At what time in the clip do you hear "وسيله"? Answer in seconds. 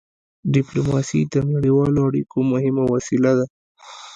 2.93-3.31